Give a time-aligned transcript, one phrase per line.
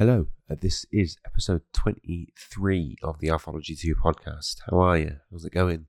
[0.00, 4.62] Hello, uh, this is episode 23 of the Alphology 2 podcast.
[4.70, 5.16] How are you?
[5.30, 5.88] How's it going?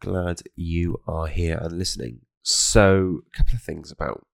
[0.00, 2.20] Glad you are here and listening.
[2.40, 4.26] So, a couple of things about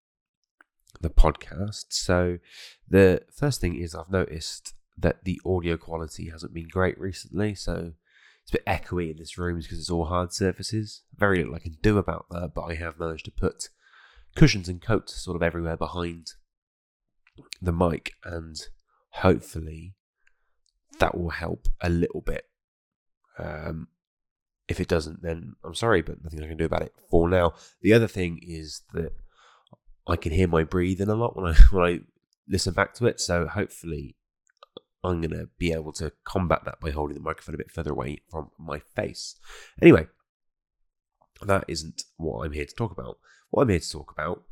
[1.01, 1.87] the podcast.
[1.89, 2.39] So,
[2.89, 7.57] the first thing is I've noticed that the audio quality hasn't been great recently.
[7.57, 7.95] So,
[8.45, 11.03] it's a bit echoey in this room because it's all hard surfaces.
[11.13, 13.69] Very little I can do about that, but I have managed to put
[14.37, 16.35] cushions and coats sort of everywhere behind
[17.61, 18.57] the mic, and
[19.17, 19.95] hopefully
[20.99, 22.45] that will help a little bit.
[23.39, 23.89] Um,
[24.69, 27.55] if it doesn't, then I'm sorry, but nothing I can do about it for now.
[27.83, 29.13] The other thing is that
[30.07, 32.01] I can hear my breathing a lot when I when I
[32.49, 34.17] listen back to it, so hopefully
[35.05, 38.23] I'm gonna be able to combat that by holding the microphone a bit further away
[38.31, 39.37] from my face.
[39.81, 40.09] Anyway,
[41.43, 43.19] that isn't what I'm here to talk about.
[43.51, 44.43] What I'm here to talk about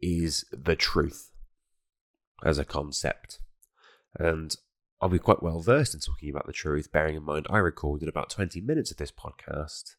[0.00, 1.30] is the truth
[2.44, 3.40] as a concept.
[4.16, 4.54] And
[5.00, 8.08] I'll be quite well versed in talking about the truth, bearing in mind I recorded
[8.08, 9.96] about 20 minutes of this podcast.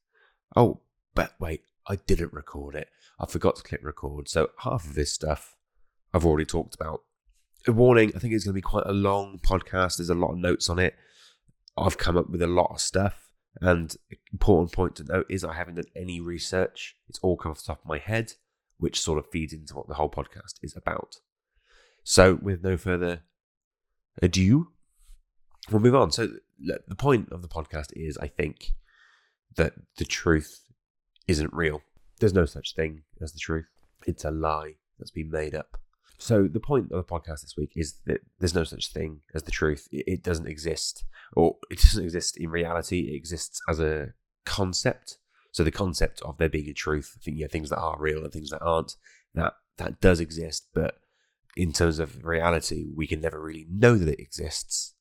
[0.55, 0.81] Oh,
[1.13, 2.89] but wait, I didn't record it.
[3.19, 4.27] I forgot to click record.
[4.27, 5.55] So half of this stuff
[6.13, 7.01] I've already talked about.
[7.67, 9.97] A warning, I think it's going to be quite a long podcast.
[9.97, 10.95] There's a lot of notes on it.
[11.77, 13.29] I've come up with a lot of stuff.
[13.61, 13.95] And
[14.31, 16.95] important point to note is I haven't done any research.
[17.07, 18.33] It's all come off the top of my head,
[18.77, 21.17] which sort of feeds into what the whole podcast is about.
[22.03, 23.23] So, with no further
[24.21, 24.69] ado,
[25.71, 26.11] we'll move on.
[26.11, 28.71] So, the point of the podcast is I think
[29.55, 30.61] that the truth
[31.27, 31.81] isn't real.
[32.19, 33.65] There's no such thing as the truth,
[34.05, 35.77] it's a lie that's been made up.
[36.17, 39.43] So, the point of the podcast this week is that there's no such thing as
[39.43, 39.87] the truth.
[39.91, 43.11] It doesn't exist, or it doesn't exist in reality.
[43.11, 44.13] It exists as a
[44.45, 45.17] concept.
[45.51, 48.51] So, the concept of there being a truth, yeah, things that are real and things
[48.51, 48.95] that aren't,
[49.33, 50.95] that that does exist, but
[51.55, 54.93] in terms of reality, we can never really know that it exists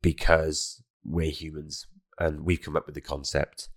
[0.00, 1.86] because we're humans
[2.18, 3.68] and we've come up with the concept,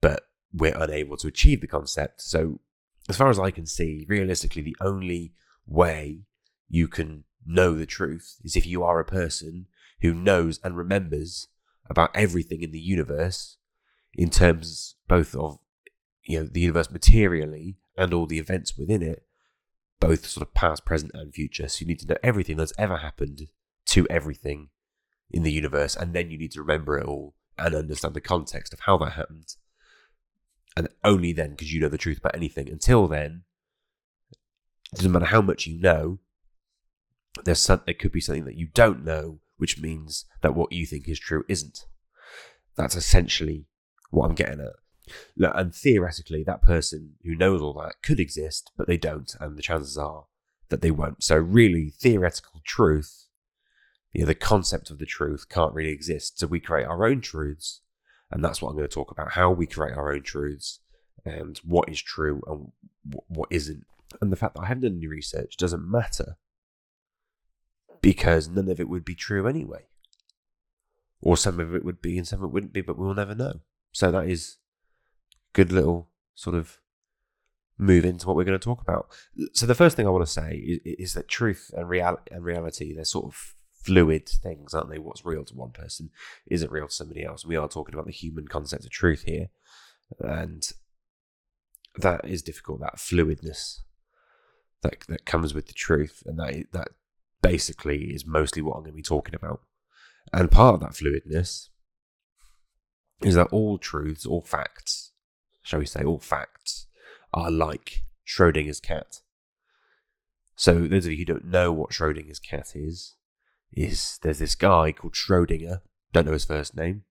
[0.00, 2.22] but we're unable to achieve the concept.
[2.22, 2.60] So,
[3.08, 5.32] as far as I can see, realistically, the only
[5.66, 6.20] way
[6.68, 9.66] you can know the truth is if you are a person
[10.02, 11.48] who knows and remembers
[11.88, 13.56] about everything in the universe
[14.14, 15.58] in terms both of
[16.24, 19.24] you know the universe materially and all the events within it
[20.00, 21.68] both sort of past, present, and future.
[21.68, 23.42] So you need to know everything that's ever happened
[23.86, 24.70] to everything
[25.30, 28.72] in the universe, and then you need to remember it all and understand the context
[28.72, 29.54] of how that happened.
[30.76, 32.68] And only then, because you know the truth about anything.
[32.68, 33.42] Until then,
[34.92, 36.18] it doesn't matter how much you know.
[37.44, 40.86] There's some, there could be something that you don't know, which means that what you
[40.86, 41.84] think is true isn't.
[42.76, 43.66] That's essentially
[44.10, 44.72] what I'm getting at.
[45.36, 49.56] Look, and theoretically, that person who knows all that could exist, but they don't, and
[49.56, 50.26] the chances are
[50.68, 51.22] that they won't.
[51.22, 53.26] So, really, theoretical truth,
[54.12, 56.38] you know, the concept of the truth can't really exist.
[56.38, 57.80] So, we create our own truths,
[58.30, 60.80] and that's what I'm going to talk about how we create our own truths
[61.24, 62.72] and what is true and
[63.28, 63.84] what isn't.
[64.20, 66.36] And the fact that I haven't done any research doesn't matter
[68.00, 69.86] because none of it would be true anyway.
[71.20, 73.34] Or some of it would be and some of it wouldn't be, but we'll never
[73.34, 73.60] know.
[73.92, 74.56] So that is
[75.52, 76.78] good little sort of
[77.78, 79.08] move into what we're going to talk about.
[79.52, 82.44] So the first thing I want to say is, is that truth and, real- and
[82.44, 84.98] reality, they're sort of fluid things, aren't they?
[84.98, 86.10] What's real to one person
[86.46, 87.46] isn't real to somebody else.
[87.46, 89.48] We are talking about the human concept of truth here.
[90.18, 90.68] And
[91.96, 93.80] that is difficult, that fluidness
[94.82, 96.22] that, that comes with the truth.
[96.26, 96.88] And that, that
[97.42, 99.62] basically is mostly what I'm going to be talking about.
[100.32, 101.68] And part of that fluidness
[103.22, 105.09] is that all truths, all facts,
[105.62, 106.86] shall we say, all facts
[107.32, 109.20] are like Schrodinger's cat.
[110.56, 113.16] So, those of you who don't know what Schrodinger's cat is,
[113.72, 115.80] is there's this guy called Schrodinger.
[116.12, 117.04] Don't know his first name.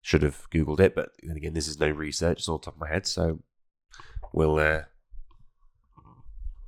[0.00, 2.38] Should have googled it, but then again, this is no research.
[2.38, 3.40] It's all top of my head, so
[4.32, 4.82] we'll uh,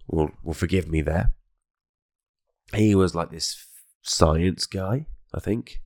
[0.08, 1.32] will will forgive me there.
[2.74, 3.66] He was like this
[4.02, 5.80] science guy, I think,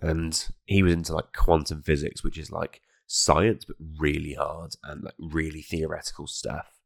[0.00, 2.80] and he was into like quantum physics, which is like
[3.12, 6.78] science, but really hard and like really theoretical stuff.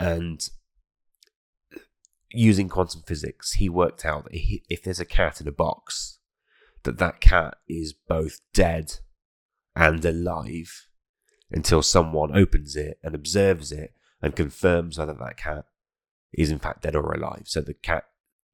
[0.00, 0.48] And
[2.30, 6.18] using quantum physics, he worked out that he, if there's a cat in a box,
[6.84, 8.96] that that cat is both dead
[9.76, 10.86] and alive
[11.50, 15.66] until someone opens it and observes it and confirms whether that cat
[16.32, 17.42] is in fact dead or alive.
[17.44, 18.04] So the cat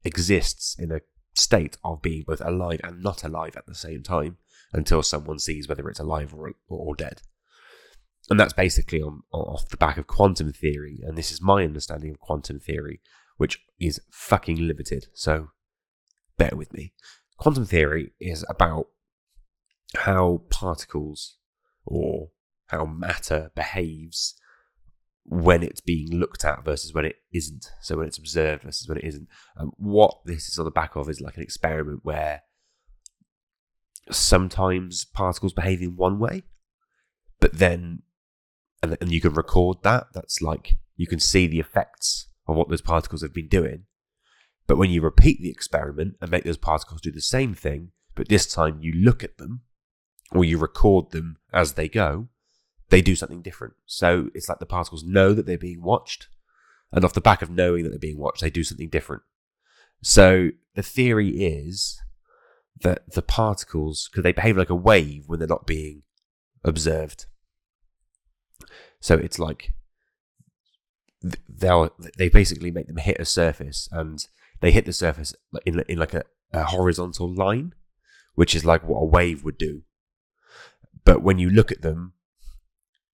[0.03, 0.99] exists in a
[1.33, 4.37] state of being both alive and not alive at the same time
[4.73, 7.21] until someone sees whether it's alive or, or dead.
[8.29, 10.99] And that's basically on, off the back of quantum theory.
[11.03, 13.01] And this is my understanding of quantum theory,
[13.37, 15.07] which is fucking limited.
[15.13, 15.49] So
[16.37, 16.93] bear with me.
[17.37, 18.87] Quantum theory is about
[19.95, 21.37] how particles
[21.85, 22.29] or
[22.67, 24.35] how matter behaves
[25.23, 27.71] when it's being looked at versus when it isn't.
[27.81, 29.27] So when it's observed versus when it isn't.
[29.57, 32.41] Um, what this is on the back of is like an experiment where
[34.09, 36.43] sometimes particles behave in one way,
[37.39, 38.03] but then
[38.81, 40.07] and, and you can record that.
[40.13, 43.83] That's like you can see the effects of what those particles have been doing.
[44.67, 48.29] But when you repeat the experiment and make those particles do the same thing, but
[48.29, 49.61] this time you look at them
[50.31, 52.27] or you record them as they go,
[52.89, 53.73] they do something different.
[53.85, 56.27] So it's like the particles know that they're being watched,
[56.91, 59.23] and off the back of knowing that they're being watched, they do something different.
[60.01, 61.99] So the theory is
[62.81, 66.03] that the particles, because they behave like a wave when they're not being
[66.63, 67.25] observed.
[68.99, 69.73] So it's like
[71.47, 74.25] they'll they basically make them hit a surface and
[74.61, 75.33] they hit the surface
[75.65, 76.23] in in like a,
[76.53, 77.73] a horizontal line,
[78.35, 79.83] which is like what a wave would do.
[81.05, 82.13] But when you look at them,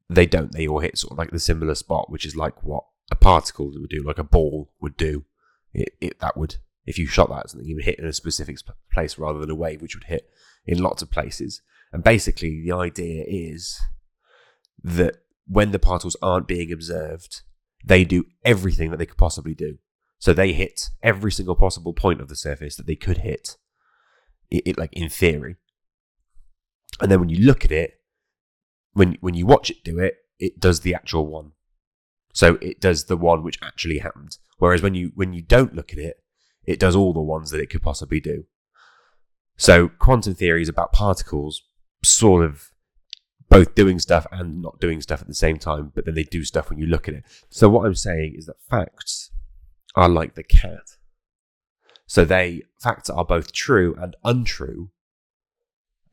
[0.10, 0.52] they don't.
[0.52, 3.72] They all hit sort of like the similar spot, which is like what a particle
[3.74, 5.26] would do, like a ball would do.
[5.74, 8.58] It, it that would if you shot that something, you would hit in a specific
[8.92, 10.30] place rather than a wave, which would hit
[10.66, 11.62] in lots of places.
[11.92, 13.80] And basically, the idea is
[14.84, 15.18] that
[15.48, 17.42] when the particles aren't being observed,
[17.84, 19.78] they do everything that they could possibly do.
[20.20, 23.58] So they hit every single possible point of the surface that they could hit,
[24.50, 25.56] it, it, like in theory.
[27.02, 28.00] And then when you look at it,
[28.94, 31.52] when when you watch it do it, it does the actual one.
[32.34, 34.38] So it does the one which actually happened.
[34.58, 36.24] Whereas when you when you don't look at it,
[36.66, 38.46] it does all the ones that it could possibly do.
[39.58, 41.64] So quantum theory is about particles
[42.04, 42.72] sort of
[43.50, 46.44] both doing stuff and not doing stuff at the same time, but then they do
[46.44, 47.24] stuff when you look at it.
[47.50, 49.32] So what I'm saying is that facts
[49.96, 50.98] are like the cat.
[52.08, 54.90] So they facts are both true and untrue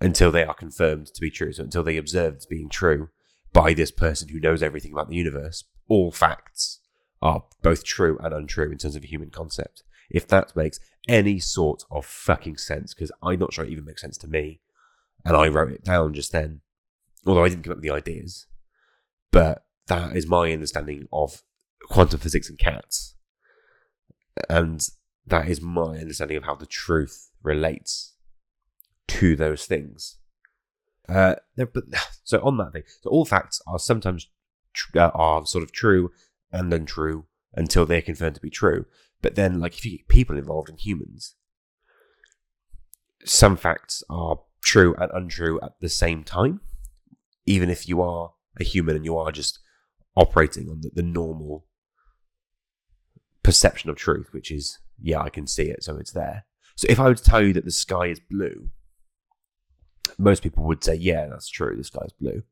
[0.01, 1.53] until they are confirmed to be true.
[1.53, 3.09] So until they observed as being true
[3.53, 6.81] by this person who knows everything about the universe, all facts
[7.21, 9.83] are both true and untrue in terms of a human concept.
[10.13, 10.79] If that makes
[11.09, 14.61] any sort of fucking sense, because I'm not sure it even makes sense to me,
[15.25, 16.61] and I wrote it down just then,
[17.27, 18.47] although I didn't come up with the ideas.
[19.31, 21.43] But that is my understanding of
[21.89, 23.15] quantum physics and cats.
[24.51, 24.87] And
[25.27, 28.15] that is my understanding of how the truth relates
[29.09, 30.19] to those things.
[31.09, 31.85] Uh, but
[32.25, 34.29] so on that thing, so all facts are sometimes
[34.75, 36.11] tr- uh, are sort of true
[36.53, 37.25] and untrue
[37.55, 38.85] until they're confirmed to be true.
[39.23, 41.37] But then, like if you get people involved in humans,
[43.25, 46.61] some facts are true and untrue at the same time
[47.47, 49.59] even if you are a human and you are just
[50.17, 51.67] operating on the, the normal
[53.43, 56.45] perception of truth, which is, yeah, I can see it, so it's there.
[56.77, 58.71] So if I were to tell you that the sky is blue,
[60.19, 62.43] most people would say, yeah, that's true, the sky is blue.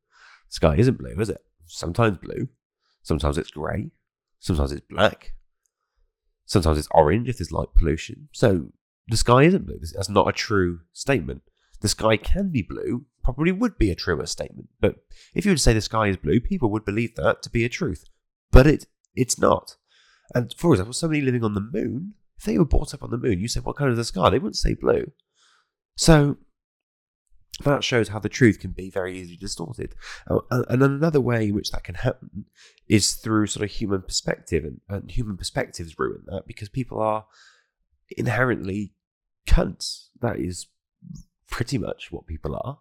[0.48, 1.42] The sky isn't blue, is it?
[1.66, 2.48] Sometimes blue,
[3.02, 3.90] sometimes it's grey,
[4.40, 5.34] sometimes it's black,
[6.50, 8.28] sometimes it's orange if there's light pollution.
[8.32, 8.72] So
[9.06, 9.78] the sky isn't blue.
[9.94, 11.42] That's not a true statement.
[11.80, 14.68] The sky can be blue probably would be a truer statement.
[14.80, 14.96] But
[15.32, 17.68] if you would say the sky is blue, people would believe that to be a
[17.68, 18.04] truth.
[18.50, 19.76] But it it's not.
[20.34, 23.18] And for example, somebody living on the moon, if they were brought up on the
[23.18, 24.30] moon, you say, What colour is the sky?
[24.30, 25.12] They wouldn't say blue.
[25.96, 26.36] So
[27.64, 29.94] that shows how the truth can be very easily distorted.
[30.28, 32.46] Uh, and another way in which that can happen
[32.88, 34.64] is through sort of human perspective.
[34.64, 37.26] And, and human perspectives ruin that because people are
[38.16, 38.94] inherently
[39.46, 40.08] cunts.
[40.20, 40.66] That is
[41.48, 42.78] pretty much what people are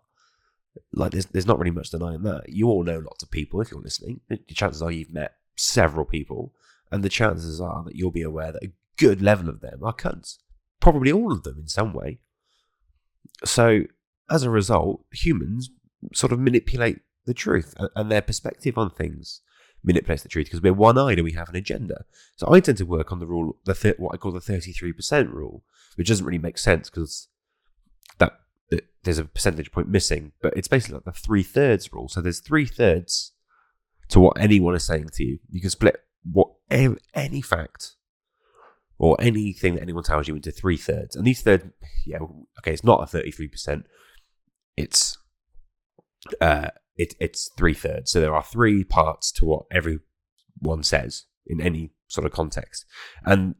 [0.94, 2.50] like there's there's not really much denying that.
[2.50, 4.22] You all know lots of people if you're listening.
[4.30, 6.54] The chances are you've met several people,
[6.92, 9.94] and the chances are that you'll be aware that a good level of them are
[9.94, 10.38] cunts.
[10.80, 12.20] Probably all of them in some way.
[13.46, 13.84] So
[14.30, 15.70] as a result, humans
[16.14, 19.42] sort of manipulate the truth and their perspective on things
[19.84, 22.04] manipulates the truth because we're one-eyed and we have an agenda.
[22.36, 24.94] So I tend to work on the rule, the th- what I call the thirty-three
[24.94, 25.64] percent rule,
[25.96, 27.28] which doesn't really make sense because
[28.18, 28.34] that
[29.04, 32.10] there's a percentage point missing, but it's basically like the three thirds rule.
[32.10, 33.32] So there's three thirds
[34.10, 35.40] to what anyone is saying to you.
[35.50, 37.96] You can split what any fact
[38.98, 41.64] or anything that anyone tells you into three thirds, and these thirds,
[42.06, 42.18] yeah,
[42.60, 43.86] okay, it's not a thirty-three percent.
[44.80, 45.18] It's
[46.40, 48.12] uh, it, it's three thirds.
[48.12, 52.86] So there are three parts to what everyone says in any sort of context,
[53.26, 53.56] and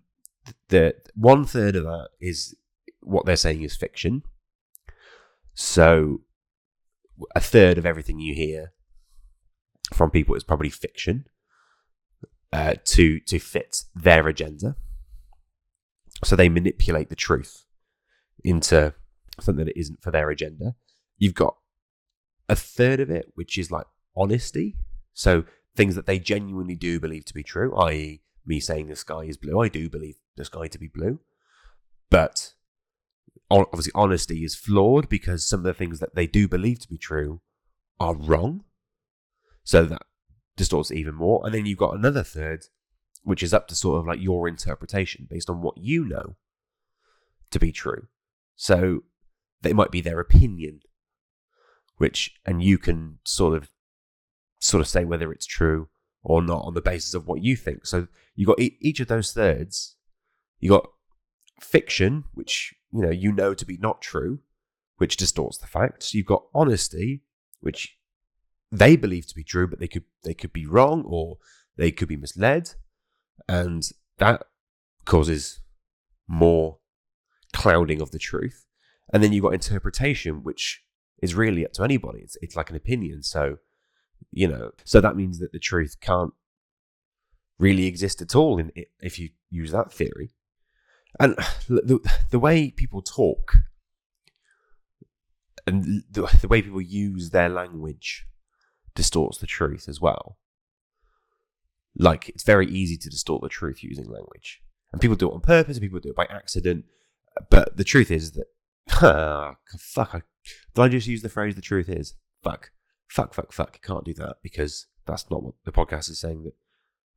[0.70, 2.56] the one third of that is
[3.02, 4.24] what they're saying is fiction,
[5.54, 6.22] so
[7.36, 8.72] a third of everything you hear
[9.94, 11.26] from people is probably fiction
[12.54, 14.78] uh, to to fit their agenda.
[16.24, 17.66] So they manipulate the truth
[18.44, 18.94] into
[19.42, 20.76] something that isn't for their agenda.
[21.20, 21.58] You've got
[22.48, 23.86] a third of it, which is like
[24.16, 24.76] honesty.
[25.14, 25.44] So
[25.76, 29.38] things that they genuinely do believe to be true, i.e., me saying the sky is
[29.38, 29.62] blue.
[29.62, 31.20] I do believe the sky to be blue.
[32.10, 32.54] But
[33.52, 36.98] obviously, honesty is flawed because some of the things that they do believe to be
[36.98, 37.42] true
[38.00, 38.64] are wrong.
[39.64, 40.04] So that
[40.56, 41.42] distorts it even more.
[41.46, 42.66] And then you've got another third,
[43.24, 46.36] which is up to sort of like your interpretation based on what you know
[47.52, 48.08] to be true.
[48.56, 49.04] So
[49.62, 50.82] they might be their opinion,
[52.00, 53.70] which, and you can sort of,
[54.60, 55.90] sort of say whether it's true
[56.24, 57.86] or not on the basis of what you think.
[57.86, 59.96] So you got e- each of those thirds.
[60.60, 60.90] You got
[61.62, 64.40] fiction, which you know you know to be not true,
[64.98, 66.14] which distorts the facts.
[66.14, 67.24] You've got honesty,
[67.60, 67.98] which
[68.72, 71.38] they believe to be true, but they could they could be wrong or
[71.78, 72.76] they could be misled,
[73.48, 73.90] and
[74.20, 74.44] that
[75.06, 75.60] causes
[76.28, 76.80] more
[77.52, 78.66] clouding of the truth.
[79.12, 80.84] And then you've got interpretation, which
[81.22, 82.20] is really up to anybody.
[82.20, 83.24] It's it's like an opinion.
[83.24, 83.58] So,
[84.32, 86.34] you know, so that means that the truth can't
[87.58, 88.72] really exist at all in
[89.02, 90.32] if you use that theory.
[91.20, 91.36] And
[91.68, 92.00] the
[92.32, 93.56] the way people talk
[95.68, 98.26] and the, the way people use their language
[98.96, 100.38] distorts the truth as well.
[101.98, 104.62] Like it's very easy to distort the truth using language,
[104.92, 106.86] and people do it on purpose, and people do it by accident.
[107.50, 108.46] But the truth is that
[109.02, 110.12] ah, fuck.
[110.14, 110.22] I,
[110.74, 112.16] did I just use the phrase "the truth is"?
[112.44, 112.72] Fuck,
[113.08, 113.76] fuck, fuck, fuck.
[113.76, 116.44] You can't do that because that's not what the podcast is saying.
[116.44, 116.54] That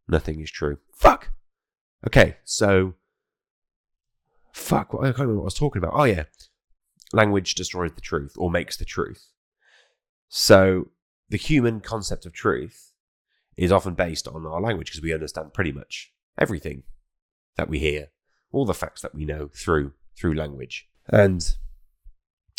[0.09, 0.79] nothing is true.
[0.95, 1.31] Fuck.
[2.07, 2.95] Okay, so
[4.53, 4.89] fuck.
[4.95, 5.95] I can't remember what I was talking about.
[5.95, 6.25] Oh yeah,
[7.12, 9.29] language destroys the truth or makes the truth.
[10.29, 10.89] So
[11.29, 12.93] the human concept of truth
[13.57, 16.83] is often based on our language because we understand pretty much everything
[17.57, 18.09] that we hear,
[18.51, 20.89] all the facts that we know through through language.
[21.09, 21.55] And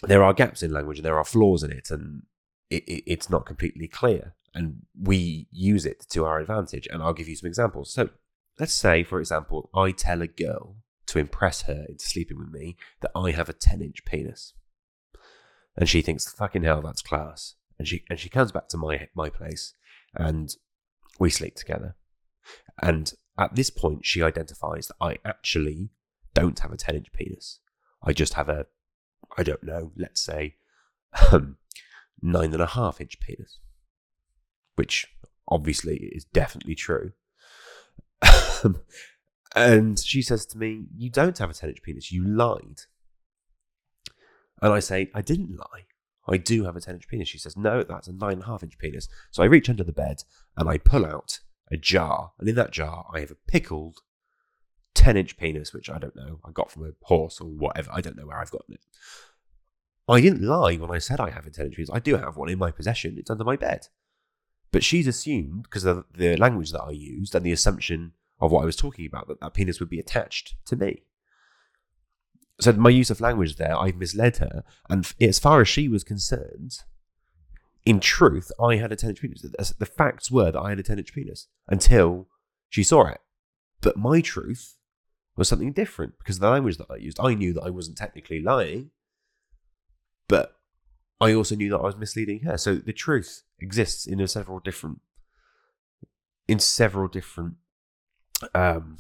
[0.02, 2.24] there are gaps in language and there are flaws in it, and
[2.70, 4.36] it, it, it's not completely clear.
[4.54, 6.88] And we use it to our advantage.
[6.92, 7.92] And I'll give you some examples.
[7.92, 8.10] So
[8.60, 12.78] let's say, for example, I tell a girl to impress her into sleeping with me
[13.02, 14.54] that I have a 10 inch penis.
[15.76, 17.56] And she thinks, fucking hell, that's class.
[17.80, 19.74] And she and she comes back to my my place
[20.14, 20.56] and
[21.20, 21.96] we sleep together.
[22.82, 25.90] And at this point she identifies that I actually
[26.34, 27.60] don't have a 10 inch penis.
[28.04, 28.68] I just have a
[29.38, 30.56] I don't know, let's say
[31.32, 31.58] um,
[32.22, 33.60] nine and a half inch penis.
[34.76, 35.08] Which
[35.48, 37.12] obviously is definitely true.
[39.56, 42.82] And she says to me, You don't have a 10 inch penis, you lied.
[44.62, 45.86] And I say, I didn't lie.
[46.28, 47.28] I do have a 10 inch penis.
[47.28, 49.08] She says, No, that's a 9.5 inch penis.
[49.32, 50.24] So I reach under the bed
[50.58, 51.40] and I pull out
[51.72, 52.32] a jar.
[52.40, 54.00] And in that jar, I have a pickled
[54.96, 57.92] 10 inch penis, which I don't know, I got from a horse or whatever.
[57.94, 58.82] I don't know where I've gotten it.
[60.08, 61.90] I didn't lie when I said I have a 10 inch penis.
[61.92, 63.88] I do have one in my possession, it's under my bed.
[64.72, 68.64] But she's assumed, because of the language that I used and the assumption of what
[68.64, 71.04] I was talking about, that that penis would be attached to me.
[72.60, 76.04] So my use of language there, I misled her, and as far as she was
[76.04, 76.80] concerned,
[77.86, 79.42] in truth, I had a 10 inch penis.
[79.42, 82.28] The facts were that I had a 10 inch penis until
[82.70, 83.20] she saw it.
[83.82, 84.78] But my truth
[85.36, 87.20] was something different because the language that I used.
[87.20, 88.92] I knew that I wasn't technically lying,
[90.28, 90.58] but
[91.20, 92.58] I also knew that I was misleading her.
[92.58, 95.02] So the truth exists in several different
[96.48, 97.56] in several different
[98.54, 98.98] um,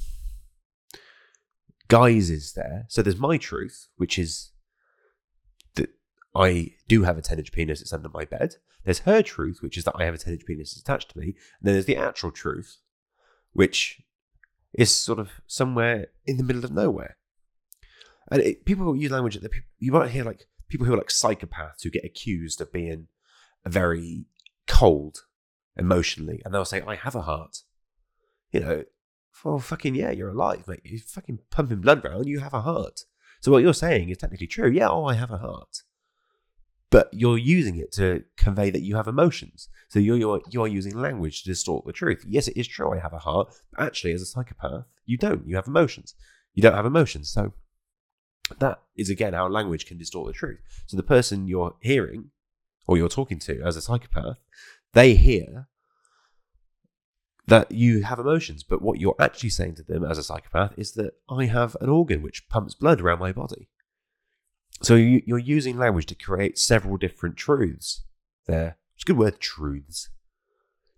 [1.87, 2.85] guises there.
[2.87, 4.51] So there's my truth, which is
[5.75, 5.89] that
[6.35, 8.55] I do have a 10 inch penis, it's under my bed.
[8.85, 11.25] There's her truth, which is that I have a 10 inch penis attached to me.
[11.25, 12.77] And then there's the actual truth,
[13.51, 14.01] which
[14.73, 17.17] is sort of somewhere in the middle of nowhere.
[18.31, 21.83] And it, people use language that you might hear like people who are like psychopaths
[21.83, 23.07] who get accused of being
[23.65, 24.25] very
[24.67, 25.25] cold
[25.75, 27.59] emotionally, and they'll say, I have a heart.
[28.51, 28.83] You know,
[29.43, 30.81] well, fucking yeah, you're alive, mate.
[30.83, 32.27] You're fucking pumping blood around.
[32.27, 33.01] You have a heart.
[33.41, 34.69] So what you're saying is technically true.
[34.69, 35.83] Yeah, oh, I have a heart.
[36.93, 39.67] But you're using it to convey that you have emotions.
[39.89, 42.23] So you're, you're, you're using language to distort the truth.
[42.27, 43.51] Yes, it is true I have a heart.
[43.71, 45.47] But actually, as a psychopath, you don't.
[45.47, 46.13] You have emotions.
[46.53, 47.31] You don't have emotions.
[47.31, 47.53] So
[48.59, 50.59] that is, again, how language can distort the truth.
[50.85, 52.29] So the person you're hearing
[52.85, 54.37] or you're talking to as a psychopath,
[54.93, 55.67] they hear
[57.47, 60.91] that you have emotions, but what you're actually saying to them as a psychopath is
[60.91, 63.67] that I have an organ which pumps blood around my body.
[64.83, 68.03] So you, are using language to create several different truths
[68.47, 68.77] there.
[68.95, 70.09] It's a good word, truths.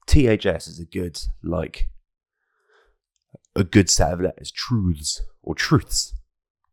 [0.07, 1.89] THS is a good, like,
[3.55, 6.13] a good set of letters, truths or truths.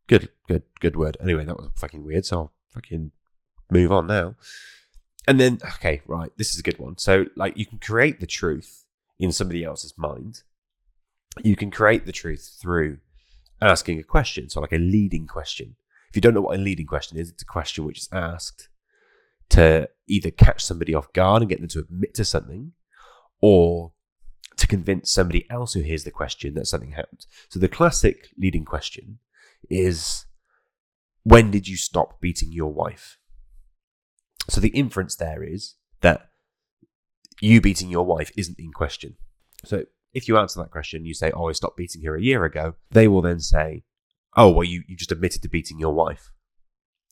[0.06, 1.18] Good, good, good word.
[1.20, 2.24] Anyway, that was fucking weird.
[2.24, 3.12] So I'll fucking
[3.70, 4.34] move on now.
[5.28, 6.96] And then, okay, right, this is a good one.
[6.98, 8.84] So, like, you can create the truth
[9.20, 10.42] in somebody else's mind.
[11.42, 12.98] You can create the truth through
[13.60, 14.48] asking a question.
[14.48, 15.76] So, like a leading question.
[16.12, 18.68] If you don't know what a leading question is, it's a question which is asked
[19.48, 22.72] to either catch somebody off guard and get them to admit to something,
[23.40, 23.94] or
[24.58, 27.24] to convince somebody else who hears the question that something happened.
[27.48, 29.20] So the classic leading question
[29.70, 30.26] is
[31.22, 33.16] when did you stop beating your wife?
[34.50, 36.28] So the inference there is that
[37.40, 39.16] you beating your wife isn't in question.
[39.64, 42.44] So if you answer that question, you say, Oh, I stopped beating her a year
[42.44, 43.84] ago, they will then say,
[44.36, 46.30] Oh, well, you, you just admitted to beating your wife.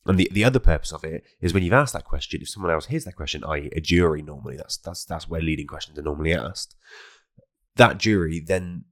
[0.07, 2.73] And the, the other purpose of it is when you've asked that question, if someone
[2.73, 6.03] else hears that question, i.e., a jury normally, that's that's that's where leading questions are
[6.03, 6.75] normally asked.
[7.77, 8.85] That jury then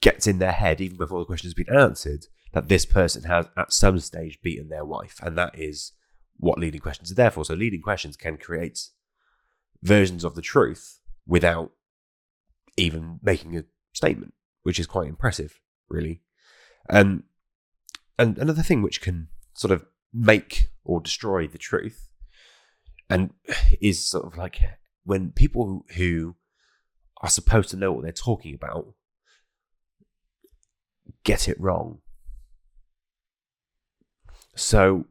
[0.00, 3.46] gets in their head, even before the question has been answered, that this person has
[3.56, 5.20] at some stage beaten their wife.
[5.22, 5.92] And that is
[6.36, 7.44] what leading questions are there for.
[7.44, 8.80] So leading questions can create
[9.82, 11.70] versions of the truth without
[12.76, 16.22] even making a statement, which is quite impressive, really.
[16.88, 17.22] And
[18.18, 22.08] and another thing which can sort of make or destroy the truth
[23.10, 23.30] and
[23.80, 24.60] is sort of like
[25.04, 26.36] when people who
[27.22, 28.94] are supposed to know what they're talking about
[31.24, 31.98] get it wrong.
[34.54, 35.06] So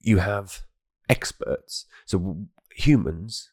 [0.00, 0.60] you have
[1.08, 1.86] experts.
[2.06, 3.50] So humans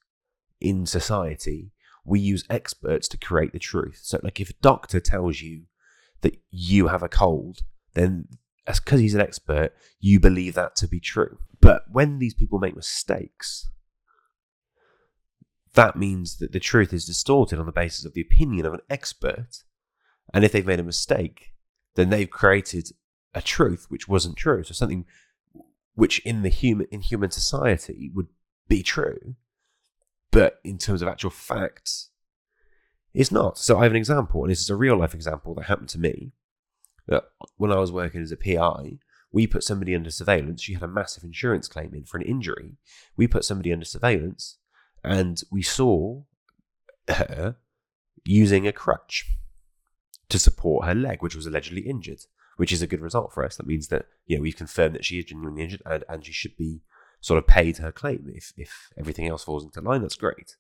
[0.60, 1.72] in society,
[2.06, 4.00] we use experts to create the truth.
[4.03, 5.63] So like if a doctor tells you
[6.22, 7.60] that you have a cold,
[7.94, 8.27] then
[8.65, 11.38] because he's an expert, you believe that to be true.
[11.60, 13.70] But when these people make mistakes,
[15.74, 18.82] that means that the truth is distorted on the basis of the opinion of an
[18.89, 19.63] expert.
[20.34, 21.53] And if they've made a mistake,
[21.96, 22.91] then they've created
[23.34, 24.63] a truth which wasn't true.
[24.63, 25.06] So something
[25.94, 28.27] which in the human in human society would
[28.68, 29.36] be true,
[30.32, 32.10] but in terms of actual facts,
[33.13, 33.58] is not.
[33.58, 36.00] So I have an example, and this is a real life example that happened to
[36.00, 36.32] me
[37.12, 37.26] that
[37.58, 38.97] when I was working as a PI,
[39.34, 40.62] we put somebody under surveillance.
[40.62, 42.78] She had a massive insurance claim in for an injury.
[43.17, 44.58] We put somebody under surveillance
[45.04, 46.24] and we saw
[47.10, 47.58] her
[48.24, 49.26] using a crutch
[50.30, 52.21] to support her leg, which was allegedly injured,
[52.56, 53.58] which is a good result for us.
[53.58, 56.32] That means that, you know, we've confirmed that she is genuinely injured and, and she
[56.32, 56.82] should be
[57.19, 60.02] sort of paid her claim if, if everything else falls into line.
[60.02, 60.56] That's great.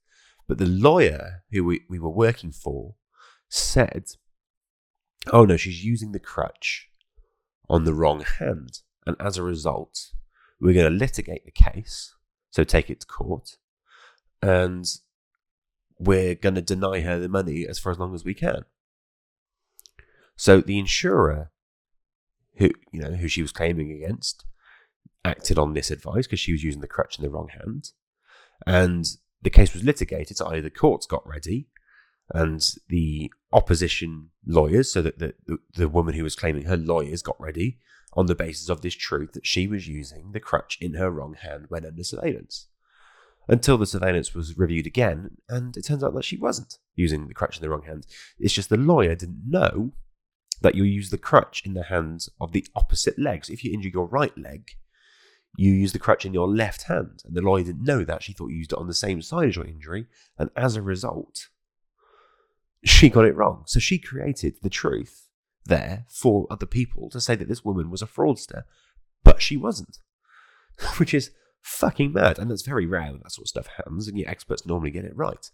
[0.49, 2.95] But the lawyer who we, we were working for
[3.47, 4.05] said
[5.31, 6.89] oh no, she's using the crutch
[7.69, 8.79] on the wrong hand.
[9.05, 10.11] And as a result,
[10.59, 12.13] we're going to litigate the case,
[12.51, 13.57] so take it to court,
[14.41, 14.85] and
[15.97, 18.65] we're going to deny her the money as for as long as we can.
[20.35, 21.51] So the insurer,
[22.57, 24.45] who you know who she was claiming against,
[25.25, 27.91] acted on this advice because she was using the crutch in the wrong hand,
[28.65, 29.05] and
[29.41, 30.37] the case was litigated.
[30.37, 31.69] So either the courts got ready,
[32.33, 37.21] and the opposition lawyers, so that the, the, the woman who was claiming her lawyers
[37.21, 37.79] got ready
[38.13, 41.35] on the basis of this truth that she was using the crutch in her wrong
[41.35, 42.67] hand when under surveillance.
[43.47, 47.33] Until the surveillance was reviewed again, and it turns out that she wasn't using the
[47.33, 48.05] crutch in the wrong hand.
[48.39, 49.91] It's just the lawyer didn't know
[50.61, 53.45] that you use the crutch in the hands of the opposite leg.
[53.45, 54.71] So if you injure your right leg,
[55.57, 57.23] you use the crutch in your left hand.
[57.25, 58.23] And the lawyer didn't know that.
[58.23, 60.05] She thought you used it on the same side as your injury.
[60.37, 61.47] And as a result,
[62.83, 63.63] she got it wrong.
[63.67, 65.27] So she created the truth
[65.65, 68.63] there for other people to say that this woman was a fraudster,
[69.23, 69.99] but she wasn't,
[70.97, 72.39] which is fucking mad.
[72.39, 75.05] And that's very rare when that sort of stuff happens, and yet experts normally get
[75.05, 75.49] it right.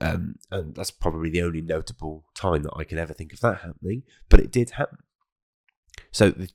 [0.00, 3.62] Um, and that's probably the only notable time that I can ever think of that
[3.62, 4.98] happening, but it did happen.
[6.12, 6.48] So the,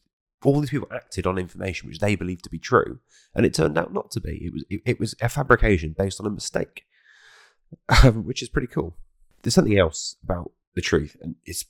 [0.43, 2.99] all these people acted on information which they believed to be true,
[3.33, 4.45] and it turned out not to be.
[4.45, 6.85] It was it, it was a fabrication based on a mistake,
[8.03, 8.95] um, which is pretty cool
[9.45, 11.65] there's something else about the truth, and it's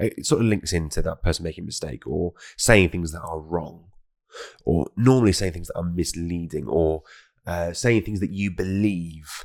[0.00, 3.40] it sort of links into that person making a mistake or saying things that are
[3.40, 3.84] wrong,
[4.64, 7.04] or normally saying things that are misleading, or
[7.46, 9.44] uh, saying things that you believe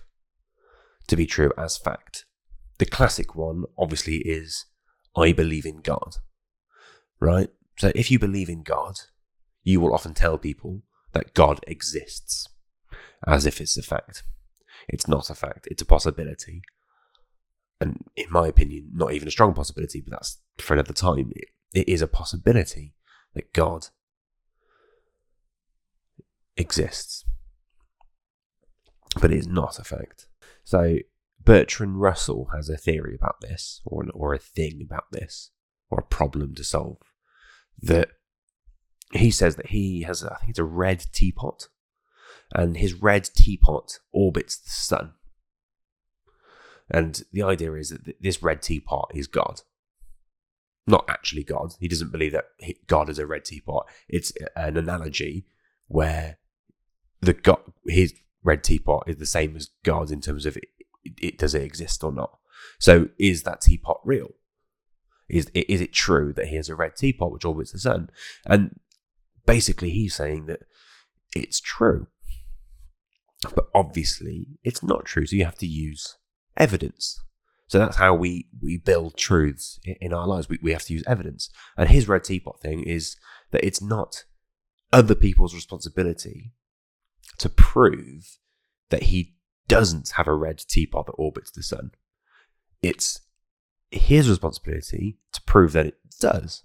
[1.08, 2.26] to be true as fact.
[2.80, 4.66] The classic one, obviously, is
[5.16, 6.16] I believe in God,
[7.20, 7.50] right?
[7.78, 8.96] So if you believe in God,
[9.64, 10.82] you will often tell people
[11.14, 12.50] that God exists
[13.28, 14.24] as if it's a fact.
[14.90, 16.64] It's not a fact, it's a possibility
[17.86, 21.32] and in my opinion, not even a strong possibility, but that's for another time.
[21.36, 22.96] It, it is a possibility
[23.36, 23.88] that God
[26.58, 27.26] exists,
[29.22, 30.28] but it is not a fact.
[30.64, 30.98] So
[31.44, 35.52] Bertrand Russell has a theory about this, or an, or a thing about this,
[35.90, 36.98] or a problem to solve
[37.82, 38.10] that
[39.12, 41.68] he says that he has, I think it's a red teapot,
[42.54, 45.14] and his red teapot orbits the sun.
[46.90, 49.62] And the idea is that this red teapot is God.
[50.88, 51.74] Not actually God.
[51.80, 52.46] He doesn't believe that
[52.88, 53.88] God is a red teapot.
[54.08, 55.48] It's an analogy
[55.88, 56.38] where
[57.22, 60.66] the God, his red teapot is the same as God in terms of it,
[61.04, 62.38] it, does it exist or not.
[62.80, 64.30] So is that teapot real?
[65.28, 68.12] Is is it true that he has a red teapot which orbits the sun?
[68.46, 68.80] And
[69.48, 70.60] basically, he's saying that
[71.36, 72.08] it's true,
[73.56, 75.26] but obviously it's not true.
[75.26, 76.18] So you have to use
[76.58, 77.20] evidence.
[77.68, 80.48] So that's how we, we build truths in our lives.
[80.48, 81.50] We, we have to use evidence.
[81.78, 83.16] And his red teapot thing is
[83.52, 84.24] that it's not
[84.94, 86.52] other people's responsibility
[87.40, 88.38] to prove
[88.90, 89.36] that he
[89.68, 91.92] doesn't have a red teapot that orbits the sun.
[92.84, 93.22] It's
[93.90, 96.64] his responsibility to prove that it does.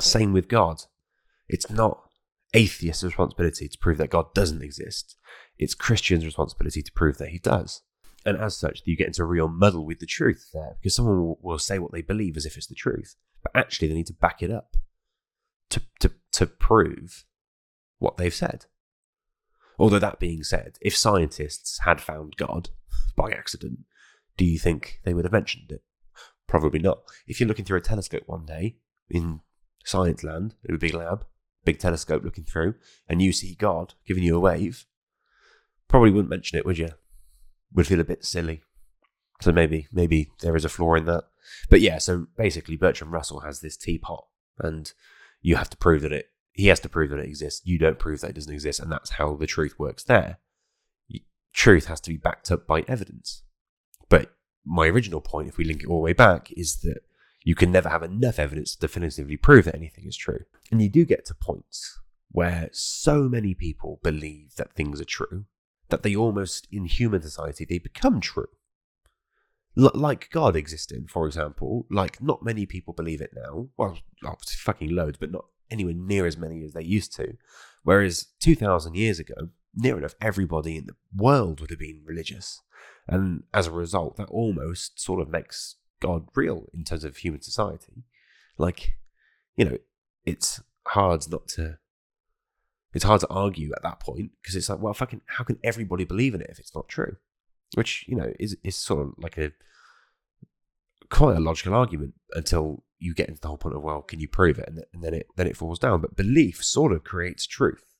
[0.00, 0.82] Same with God.
[1.48, 2.02] It's not
[2.54, 5.16] atheist's responsibility to prove that God doesn't exist.
[5.62, 7.82] It's Christian's responsibility to prove that he does.
[8.24, 11.36] And as such, you get into a real muddle with the truth there because someone
[11.40, 14.12] will, say what they believe as if it's the truth, but actually they need to
[14.12, 14.76] back it up
[15.70, 17.24] to, to, to prove
[17.98, 18.66] what they've said.
[19.78, 22.68] Although, that being said, if scientists had found God
[23.16, 23.80] by accident,
[24.36, 25.82] do you think they would have mentioned it?
[26.46, 27.02] Probably not.
[27.26, 28.76] If you're looking through a telescope one day
[29.08, 29.40] in
[29.84, 31.24] science land, in a big lab,
[31.64, 32.74] big telescope looking through,
[33.08, 34.86] and you see God giving you a wave,
[35.92, 36.88] probably wouldn't mention it, would you?
[37.74, 38.62] Would feel a bit silly.
[39.40, 41.24] So maybe, maybe there is a flaw in that.
[41.70, 44.24] But yeah, so basically, Bertrand Russell has this teapot,
[44.58, 44.92] and
[45.40, 46.26] you have to prove that it.
[46.52, 47.62] He has to prove that it exists.
[47.64, 50.04] You don't prove that it doesn't exist, and that's how the truth works.
[50.04, 50.38] There,
[51.52, 53.42] truth has to be backed up by evidence.
[54.08, 57.00] But my original point, if we link it all the way back, is that
[57.44, 60.40] you can never have enough evidence to definitively prove that anything is true.
[60.70, 61.98] And you do get to points
[62.30, 65.44] where so many people believe that things are true
[65.92, 68.48] that they almost, in human society, they become true.
[69.78, 73.68] L- like God existing, for example, like not many people believe it now.
[73.76, 77.34] Well, oh, obviously fucking loads, but not anywhere near as many as they used to.
[77.82, 82.60] Whereas 2,000 years ago, near enough everybody in the world would have been religious.
[83.06, 87.42] And as a result, that almost sort of makes God real in terms of human
[87.42, 88.04] society.
[88.56, 88.92] Like,
[89.56, 89.78] you know,
[90.24, 91.78] it's hard not to.
[92.94, 96.04] It's hard to argue at that point because it's like, well, fucking, how can everybody
[96.04, 97.16] believe in it if it's not true?
[97.74, 99.52] Which you know is is sort of like a
[101.08, 104.28] quite a logical argument until you get into the whole point of well, can you
[104.28, 106.00] prove it, and, and then it then it falls down.
[106.00, 107.94] But belief sort of creates truth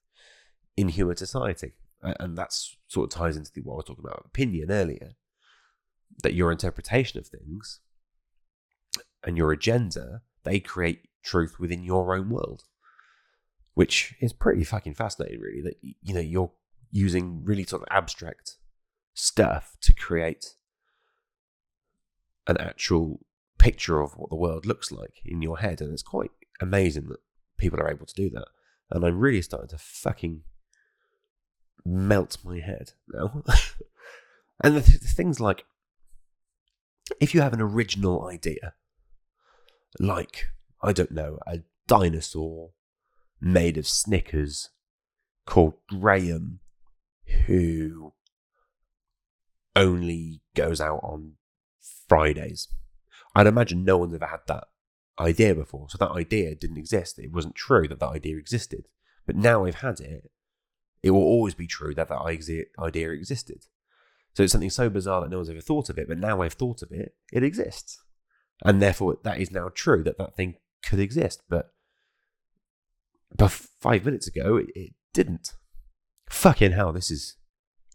[0.77, 4.27] in human society, and that's sort of ties into the, what I was talking about
[4.27, 5.13] opinion earlier.
[6.23, 7.81] That your interpretation of things
[9.25, 12.65] and your agenda, they create truth within your own world,
[13.75, 15.63] which is pretty fucking fascinating, really.
[15.63, 16.53] That you know you're
[16.91, 18.57] using really sort of abstract
[19.15, 20.55] stuff to create
[22.47, 23.25] an actual
[23.59, 27.21] picture of what the world looks like in your head, and it's quite amazing that
[27.57, 28.47] people are able to do that.
[28.91, 30.43] And I'm really starting to fucking
[31.85, 33.43] melt my head now.
[34.65, 35.65] and the, th- the things like
[37.21, 38.75] if you have an original idea
[39.99, 40.47] like,
[40.83, 42.71] I don't know, a dinosaur
[43.43, 44.71] made of Snickers
[45.47, 46.61] called Graham
[47.47, 48.13] who
[49.75, 51.33] only goes out on
[52.09, 52.69] Fridays.
[53.35, 54.65] I'd imagine no one's ever had that
[55.19, 55.89] idea before.
[55.89, 57.19] So that idea didn't exist.
[57.19, 58.89] It wasn't true that that idea existed.
[59.27, 60.31] But now I've had it,
[61.03, 63.67] it will always be true that that idea existed.
[64.35, 66.55] So it's something so bizarre that no one's ever thought of it, but now I've
[66.55, 68.03] thought of it, it exists
[68.65, 71.43] and therefore that is now true that that thing could exist.
[71.49, 71.73] But
[73.37, 75.53] but five minutes ago, it, it didn't.
[76.29, 77.37] Fucking hell, this is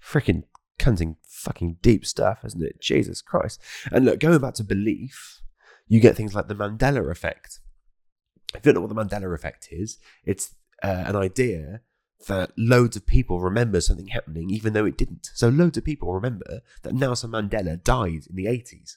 [0.01, 0.43] freaking
[0.79, 2.81] cunting, fucking deep stuff, isn't it?
[2.81, 3.61] Jesus Christ!
[3.91, 5.41] And look, going back to belief,
[5.87, 7.59] you get things like the Mandela effect.
[8.53, 11.81] If you don't know what the Mandela effect is, it's uh, an idea
[12.27, 15.29] that loads of people remember something happening even though it didn't.
[15.35, 18.95] So loads of people remember that Nelson Mandela died in the 80s.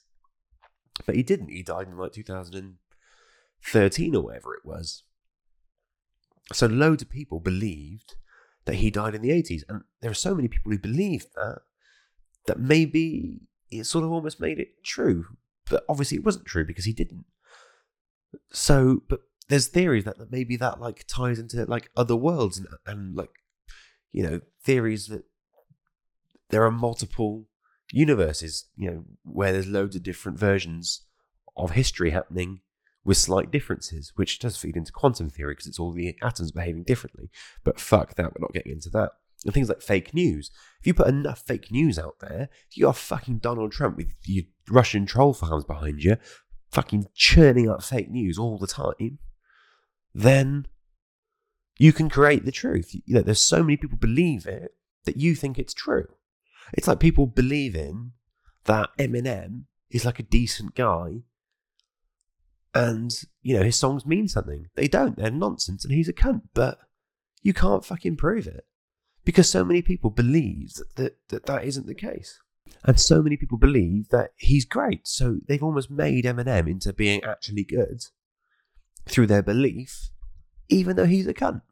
[1.06, 1.50] But he didn't.
[1.50, 5.02] He died in like 2013 or whatever it was.
[6.52, 8.16] So loads of people believed
[8.64, 9.62] that he died in the 80s.
[9.68, 11.60] And there are so many people who believed that,
[12.46, 15.26] that maybe it sort of almost made it true.
[15.68, 17.24] But obviously it wasn't true because he didn't.
[18.52, 22.68] So, but there's theories that, that maybe that like ties into like other worlds and,
[22.86, 23.30] and like,
[24.12, 25.24] you know, theories that
[26.50, 27.46] there are multiple
[27.92, 31.02] universes, you know, where there's loads of different versions
[31.56, 32.60] of history happening
[33.04, 36.84] with slight differences, which does feed into quantum theory because it's all the atoms behaving
[36.84, 37.30] differently.
[37.64, 39.12] But fuck that, we're not getting into that.
[39.44, 40.50] And things like fake news.
[40.80, 44.12] If you put enough fake news out there, if you got fucking Donald Trump with
[44.24, 46.16] your Russian troll farms behind you,
[46.70, 49.18] fucking churning up fake news all the time,
[50.14, 50.66] then
[51.78, 52.92] you can create the truth.
[52.92, 54.72] You know, there's so many people believe it
[55.06, 56.06] that you think it's true.
[56.74, 58.12] It's like people believing
[58.64, 61.22] that Eminem is like a decent guy
[62.74, 63.10] and,
[63.42, 64.66] you know, his songs mean something.
[64.76, 65.16] They don't.
[65.16, 66.78] They're nonsense and he's a cunt, but
[67.42, 68.64] you can't fucking prove it
[69.24, 72.38] because so many people believe that that, that, that isn't the case.
[72.84, 75.06] And so many people believe that he's great.
[75.06, 78.04] So they've almost made Eminem into being actually good
[79.08, 80.10] through their belief,
[80.68, 81.62] even though he's a cunt.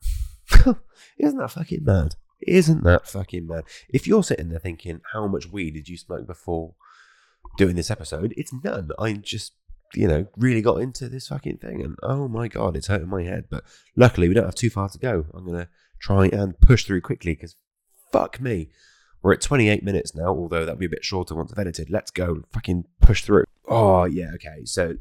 [1.19, 2.17] Isn't that fucking mad?
[2.41, 3.65] Isn't that fucking mad?
[3.89, 6.75] If you're sitting there thinking, how much weed did you smoke before
[7.57, 8.35] doing this episode?
[8.37, 8.91] It's none.
[8.99, 9.53] I'm just,
[9.95, 13.23] you know, really got into this fucking thing and oh my god, it's hurting my
[13.23, 13.45] head.
[13.51, 13.65] But
[13.97, 15.27] luckily, we don't have too far to go.
[15.35, 17.57] I'm going to try and push through quickly because
[18.13, 18.71] fuck me.
[19.23, 21.91] We're at 28 minutes now, although that'll be a bit shorter once I've edited.
[21.91, 23.45] Let's go fucking push through.
[23.67, 24.65] Oh, yeah, okay.
[24.65, 24.95] So uh,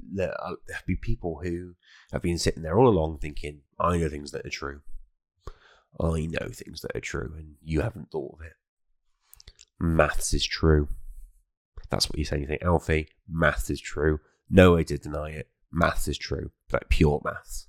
[0.67, 1.75] there'll be people who
[2.11, 4.81] have been sitting there all along thinking, I know things that are true.
[5.99, 8.53] I know things that are true, and you haven't thought of it.
[9.79, 10.87] Maths is true.
[11.89, 12.39] That's what you say.
[12.39, 14.19] You think, Alfie, maths is true.
[14.49, 15.49] No way to deny it.
[15.71, 16.51] Maths is true.
[16.71, 17.67] Like pure maths.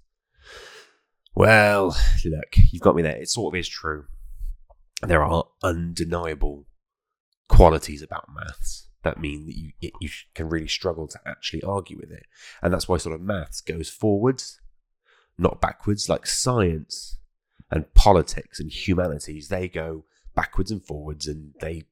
[1.34, 3.16] Well, look, you've got me there.
[3.16, 4.06] It sort of is true.
[5.02, 6.66] There are undeniable
[7.48, 11.96] qualities about maths that mean that you it, you can really struggle to actually argue
[11.96, 12.26] with it,
[12.62, 14.60] and that's why sort of maths goes forwards,
[15.38, 16.08] not backwards.
[16.08, 17.18] Like science
[17.70, 21.84] and politics and humanities, they go backwards and forwards, and they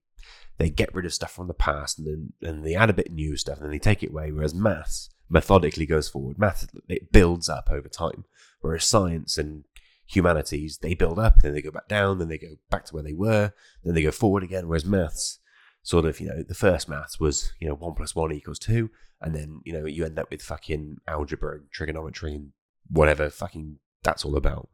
[0.59, 2.07] they get rid of stuff from the past, and
[2.41, 4.33] then and they add a bit of new stuff, and then they take it away.
[4.33, 6.39] Whereas maths methodically goes forward.
[6.39, 8.25] Maths it builds up over time,
[8.61, 9.65] whereas science and
[10.07, 12.95] humanities they build up, and then they go back down, then they go back to
[12.95, 13.53] where they were,
[13.85, 14.69] then they go forward again.
[14.69, 15.41] Whereas maths
[15.83, 18.91] sort of, you know, the first maths was, you know, one plus one equals two.
[19.21, 22.51] And then, you know, you end up with fucking algebra and trigonometry and
[22.91, 24.69] whatever fucking that's all about.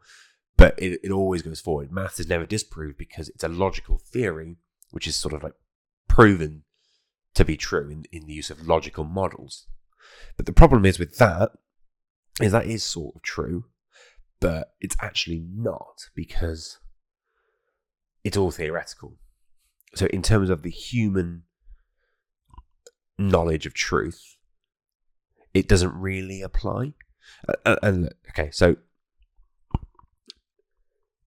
[0.57, 1.93] But it, it always goes forward.
[1.93, 4.57] Maths is never disproved because it's a logical theory,
[4.91, 5.55] which is sort of like
[6.15, 6.65] proven
[7.35, 9.67] to be true in, in the use of logical models.
[10.37, 11.53] But the problem is with that,
[12.41, 13.65] is that is sort of true,
[14.41, 16.79] but it's actually not because
[18.25, 19.17] it's all theoretical
[19.95, 21.43] so in terms of the human
[23.19, 24.37] knowledge of truth,
[25.53, 26.95] it doesn't really apply.
[27.67, 28.77] Uh, and okay, so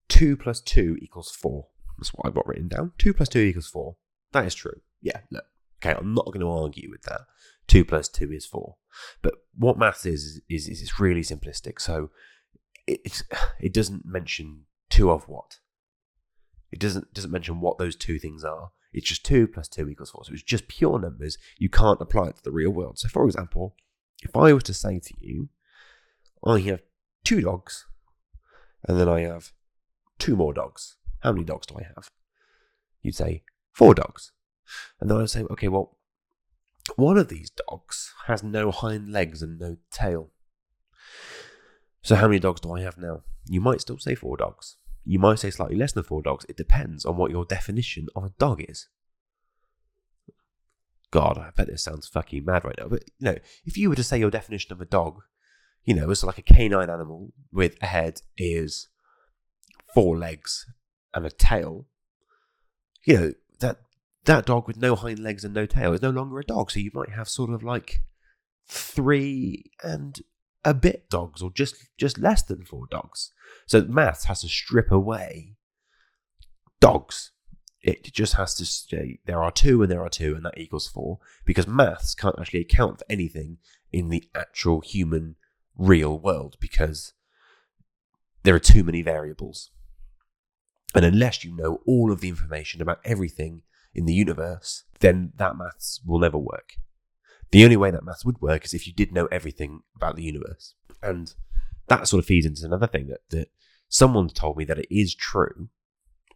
[0.10, 1.68] two plus two equals four.
[1.98, 2.94] That's what I've got written down.
[2.98, 3.98] Two plus two equals four.
[4.36, 4.82] That is true.
[5.02, 5.46] Yeah, look.
[5.82, 7.22] Okay, I'm not going to argue with that.
[7.68, 8.76] Two plus two is four.
[9.22, 11.80] But what maths is is is it's really simplistic.
[11.80, 12.10] So
[12.86, 13.24] it
[13.62, 15.60] it doesn't mention two of what.
[16.70, 18.72] It doesn't doesn't mention what those two things are.
[18.92, 20.26] It's just two plus two equals four.
[20.26, 21.38] So it's just pure numbers.
[21.58, 23.00] You can't apply it to the real world.
[23.00, 23.78] So for example,
[24.22, 25.48] if I was to say to you,
[26.46, 26.82] I have
[27.24, 27.86] two dogs,
[28.86, 29.54] and then I have
[30.20, 30.98] two more dogs.
[31.22, 32.10] How many dogs do I have?
[33.02, 33.44] You'd say
[33.76, 34.32] four dogs.
[35.00, 35.98] And then I'd say, okay, well,
[36.96, 40.32] one of these dogs has no hind legs and no tail.
[42.02, 43.24] So how many dogs do I have now?
[43.48, 44.78] You might still say four dogs.
[45.04, 46.46] You might say slightly less than four dogs.
[46.48, 48.88] It depends on what your definition of a dog is.
[51.12, 52.88] God, I bet this sounds fucking mad right now.
[52.88, 55.22] But you know, if you were to say your definition of a dog,
[55.84, 58.88] you know, it's like a canine animal with a head, ears,
[59.94, 60.66] four legs,
[61.14, 61.88] and a tail.
[63.04, 63.80] You know that
[64.26, 66.72] that dog with no hind legs and no tail is no longer a dog.
[66.72, 68.02] So you might have sort of like
[68.68, 70.20] three and
[70.64, 73.32] a bit dogs or just just less than four dogs.
[73.68, 75.56] So maths has to strip away
[76.80, 77.32] dogs.
[77.82, 80.88] It just has to say there are two and there are two and that equals
[80.88, 83.58] four because maths can't actually account for anything
[83.92, 85.36] in the actual human
[85.78, 87.14] real world because
[88.42, 89.70] there are too many variables.
[90.96, 95.58] And unless you know all of the information about everything in the universe, then that
[95.58, 96.76] maths will never work.
[97.52, 100.24] The only way that maths would work is if you did know everything about the
[100.24, 100.74] universe.
[101.04, 101.34] And
[101.88, 103.50] that sort of feeds into another thing that, that
[103.90, 105.70] someone told me that it is true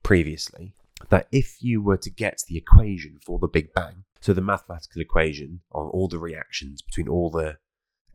[0.03, 0.73] previously
[1.09, 5.01] that if you were to get the equation for the Big Bang, so the mathematical
[5.01, 7.57] equation on all the reactions between all the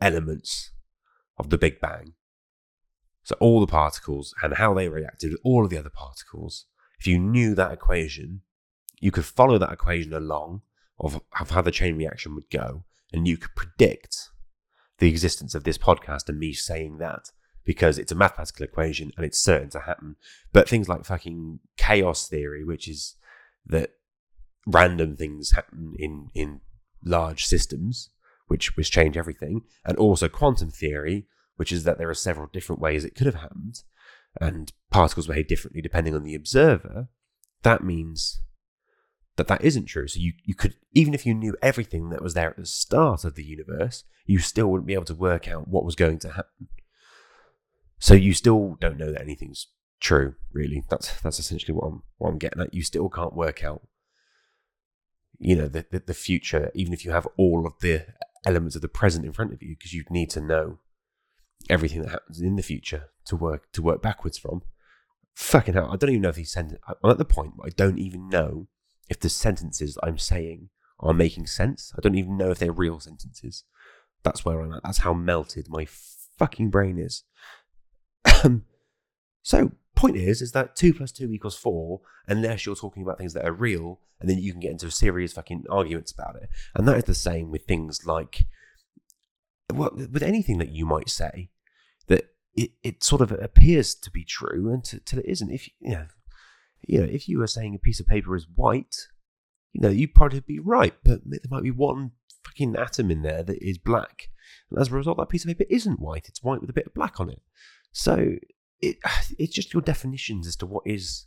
[0.01, 0.71] elements
[1.39, 2.13] of the Big Bang,
[3.25, 6.67] so all the particles and how they reacted with all of the other particles,
[6.99, 8.43] if you knew that equation,
[9.01, 10.63] you could follow that equation along
[11.01, 14.31] of, of how the chain reaction would go, and you could predict
[14.99, 17.31] the existence of this podcast and me saying that
[17.65, 20.17] because it's a mathematical equation and it's certain to happen.
[20.53, 23.17] But things like fucking chaos theory, which is
[23.67, 23.91] that
[24.67, 26.61] random things happen in in
[27.03, 28.11] large systems,
[28.49, 32.81] which which change everything, and also quantum theory, which is that there are several different
[32.81, 33.83] ways it could have happened,
[34.41, 37.09] and particles behave differently depending on the observer.
[37.63, 38.43] That means
[39.37, 40.07] that that isn't true.
[40.09, 43.25] So you, you could, even if you knew everything that was there at the start
[43.25, 46.31] of the universe, you still wouldn't be able to work out what was going to
[46.31, 46.69] happen.
[47.99, 49.69] So you still don't know that anything's
[50.01, 50.85] true, really.
[50.89, 52.75] That's that's essentially what I'm what I'm getting at.
[52.75, 53.83] You still can't work out,
[55.39, 58.07] you know, the the, the future, even if you have all of the
[58.45, 60.79] elements of the present in front of you, because you need to know
[61.71, 64.63] everything that happens in the future to work to work backwards from.
[65.35, 66.81] Fucking hell, I don't even know if these sentences.
[67.03, 68.69] I'm at the point where I don't even know
[69.09, 70.69] if the sentences I'm saying
[71.01, 71.93] are making sense.
[71.97, 73.65] I don't even know if they're real sentences.
[74.23, 74.83] That's where I'm at.
[74.85, 75.87] That's how melted my
[76.39, 77.25] fucking brain is.
[79.47, 83.35] So, point is, is that two plus two equals four, unless you're talking about things
[83.35, 86.49] that are real, and then you can get into serious fucking arguments about it.
[86.75, 88.45] And that is the same with things like,
[89.73, 91.51] well, with anything that you might say,
[92.09, 95.51] that it, it sort of appears to be true until it isn't.
[95.51, 96.07] If you know,
[96.83, 98.97] you know, if you were saying a piece of paper is white,
[99.73, 102.13] you know, you'd probably be right, but there might be one
[102.45, 104.29] fucking atom in there that is black.
[104.71, 106.87] And as a result, that piece of paper isn't white, it's white with a bit
[106.87, 107.43] of black on it.
[107.93, 108.37] So
[108.81, 108.97] it,
[109.39, 111.27] it's just your definitions as to what is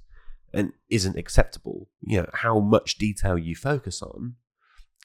[0.54, 1.89] and isn't acceptable.
[2.02, 4.36] You know, how much detail you focus on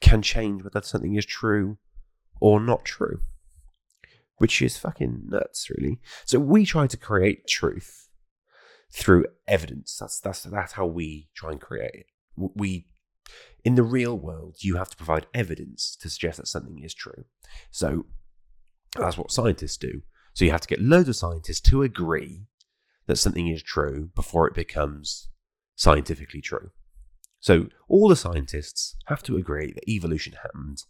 [0.00, 1.78] can change whether something is true
[2.42, 3.20] or not true,
[4.38, 6.00] which is fucking nuts, really.
[6.24, 8.08] So we try to create truth
[8.92, 9.96] through evidence.
[10.00, 12.06] That's that's that's how we try and create it.
[12.36, 12.88] We
[13.64, 17.24] in the real world, you have to provide evidence to suggest that something is true.
[17.70, 18.06] So
[18.98, 20.02] that's what scientists do.
[20.34, 22.46] So you have to get loads of scientists to agree
[23.06, 25.28] that something is true before it becomes
[25.76, 26.70] scientifically true.
[27.38, 30.82] So all the scientists have to agree that evolution happened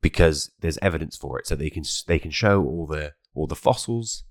[0.00, 1.46] because there's evidence for it.
[1.46, 4.24] So they can they can show all the all the fossils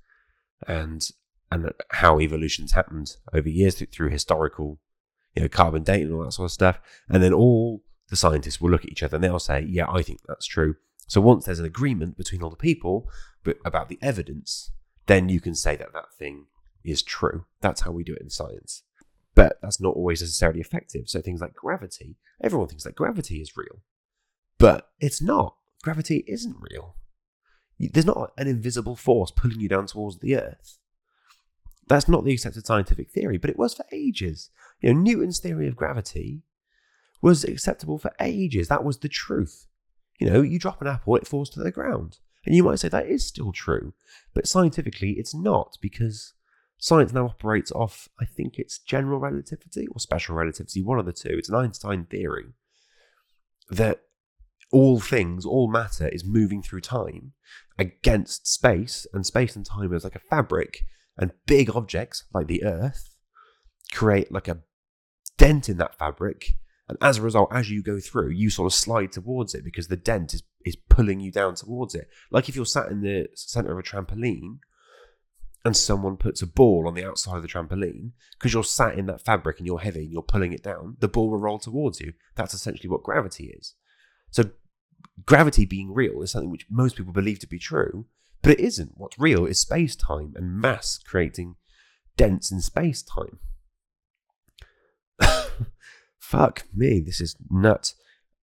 [0.68, 1.08] and
[1.52, 4.80] and how evolution's happened over years through, through historical,
[5.36, 6.80] you know, carbon dating and all that sort of stuff.
[7.10, 10.02] And then all the scientists will look at each other and they'll say, "Yeah, I
[10.02, 10.76] think that's true."
[11.08, 13.10] So once there's an agreement between all the people
[13.64, 14.72] about the evidence,
[15.06, 16.48] then you can say that that thing
[16.84, 17.46] is true.
[17.62, 18.84] That's how we do it in science.
[19.36, 21.08] But that's not always necessarily effective.
[21.08, 23.82] So things like gravity, everyone thinks that gravity is real,
[24.58, 25.56] but it's not.
[25.84, 26.96] Gravity isn't real.
[27.80, 30.80] There's not an invisible force pulling you down towards the earth.
[31.88, 34.50] That's not the accepted scientific theory, but it was for ages.
[34.82, 36.42] You know, Newton's theory of gravity
[37.22, 38.68] was acceptable for ages.
[38.68, 39.68] That was the truth.
[40.20, 42.18] You know, you drop an apple, it falls to the ground.
[42.46, 43.94] And you might say that is still true,
[44.34, 46.34] but scientifically it's not because
[46.78, 51.14] science now operates off, I think it's general relativity or special relativity, one of the
[51.14, 51.36] two.
[51.38, 52.54] It's an Einstein theory
[53.70, 54.02] that
[54.72, 57.34] all things, all matter is moving through time
[57.80, 60.84] against space, and space and time is like a fabric,
[61.18, 63.16] and big objects like the Earth
[63.92, 64.60] create like a
[65.38, 66.58] dent in that fabric
[66.90, 69.88] and as a result, as you go through, you sort of slide towards it because
[69.88, 72.08] the dent is, is pulling you down towards it.
[72.32, 74.60] Like if you're sat in the center of a trampoline
[75.66, 79.08] and someone puts a ball on the outside of the trampoline, because you're sat in
[79.08, 82.00] that fabric and you're heavy and you're pulling it down, the ball will roll towards
[82.00, 82.14] you.
[82.36, 83.74] That's essentially what gravity is.
[84.32, 84.52] So,
[85.26, 88.06] gravity being real is something which most people believe to be true,
[88.42, 88.94] but it isn't.
[88.96, 91.56] What's real is space time and mass creating
[92.16, 93.40] dents in space time
[96.20, 97.96] fuck me, this is nuts.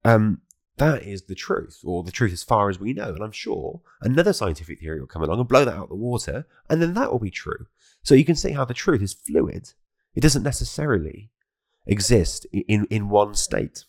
[0.04, 0.40] Um,
[0.76, 3.08] that is the truth, or the truth as far as we know.
[3.08, 5.94] And I'm sure another scientific theory will come along and blow that out of the
[5.94, 7.66] water, and then that will be true.
[8.02, 9.72] So you can see how the truth is fluid.
[10.14, 11.30] It doesn't necessarily
[11.86, 13.84] exist in, in one state.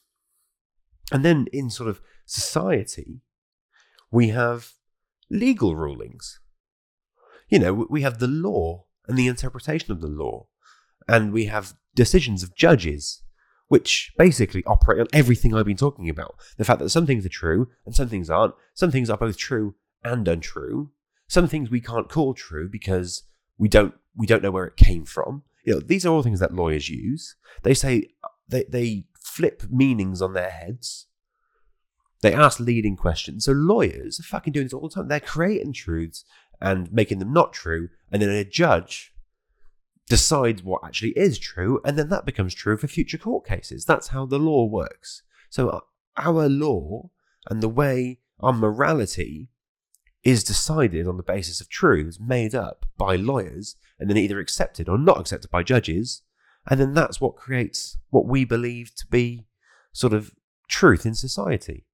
[1.11, 3.21] And then in sort of society,
[4.11, 4.73] we have
[5.29, 6.39] legal rulings.
[7.49, 10.47] You know, we have the law and the interpretation of the law,
[11.07, 13.21] and we have decisions of judges
[13.67, 16.35] which basically operate on everything I've been talking about.
[16.57, 18.53] The fact that some things are true and some things aren't.
[18.73, 20.91] Some things are both true and untrue.
[21.27, 23.23] Some things we can't call true because
[23.57, 25.43] we don't we don't know where it came from.
[25.63, 27.35] You know, these are all things that lawyers use.
[27.63, 29.05] They say uh, they they
[29.35, 31.07] flip meanings on their heads.
[32.21, 33.45] They ask leading questions.
[33.45, 35.09] So lawyers are fucking doing this all the time.
[35.09, 36.23] They're creating truths
[36.61, 39.13] and making them not true, and then a judge
[40.07, 43.83] decides what actually is true, and then that becomes true for future court cases.
[43.83, 45.23] That's how the law works.
[45.49, 45.79] So, uh,
[46.15, 47.09] our law
[47.49, 49.49] and the way our morality
[50.23, 54.87] is decided on the basis of truths made up by lawyers and then either accepted
[54.87, 56.21] or not accepted by judges.
[56.67, 59.45] And then that's what creates what we believe to be
[59.91, 60.33] sort of
[60.67, 61.85] truth in society.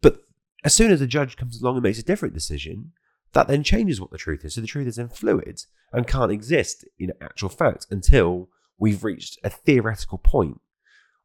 [0.00, 0.18] But
[0.64, 2.92] as soon as a judge comes along and makes a different decision,
[3.32, 4.54] that then changes what the truth is.
[4.54, 5.62] So the truth is then fluid
[5.92, 10.60] and can't exist in actual fact until we've reached a theoretical point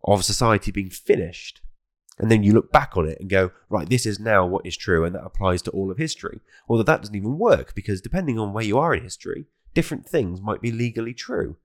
[0.03, 1.61] of society being finished.
[2.19, 4.77] And then you look back on it and go, right, this is now what is
[4.77, 6.39] true, and that applies to all of history.
[6.67, 10.41] Although that doesn't even work because depending on where you are in history, different things
[10.41, 11.57] might be legally true.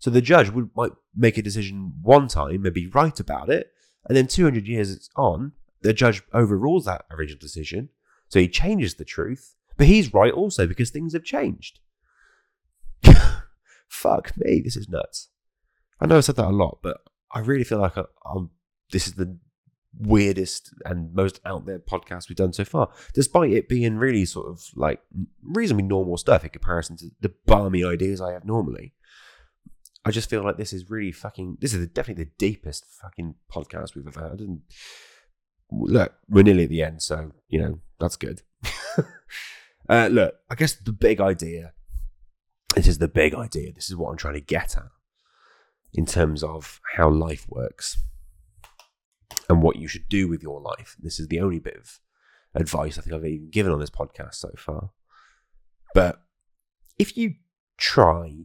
[0.00, 3.70] So the judge would might make a decision one time, maybe right about it,
[4.08, 7.90] and then 200 years it's on, the judge overrules that original decision.
[8.28, 11.80] So he changes the truth, but he's right also because things have changed.
[13.88, 15.28] Fuck me, this is nuts.
[16.00, 16.98] I know I said that a lot, but
[17.32, 18.04] I really feel like I,
[18.90, 19.38] this is the
[19.98, 24.48] weirdest and most out there podcast we've done so far, despite it being really sort
[24.48, 25.00] of like
[25.42, 28.94] reasonably normal stuff in comparison to the balmy ideas I have normally.
[30.04, 31.58] I just feel like this is really fucking.
[31.60, 34.40] This is definitely the deepest fucking podcast we've ever had.
[34.40, 34.60] And
[35.70, 38.42] look, we're nearly at the end, so you know that's good.
[39.88, 41.72] uh, look, I guess the big idea.
[42.74, 43.72] This is the big idea.
[43.72, 44.88] This is what I'm trying to get at
[45.92, 47.98] in terms of how life works
[49.48, 50.96] and what you should do with your life.
[51.00, 51.98] This is the only bit of
[52.54, 54.90] advice I think I've even given on this podcast so far.
[55.94, 56.22] But
[56.98, 57.34] if you
[57.76, 58.44] try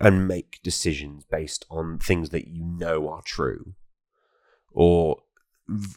[0.00, 3.74] and make decisions based on things that you know are true,
[4.72, 5.22] or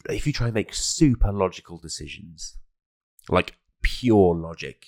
[0.08, 2.56] if you try and make super logical decisions,
[3.28, 4.86] like pure logic,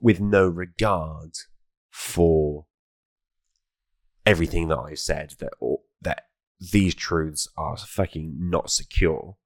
[0.00, 1.32] with no regard
[1.90, 2.66] for
[4.24, 5.52] everything that I've said, that
[6.02, 6.24] that
[6.72, 9.36] these truths are fucking not secure.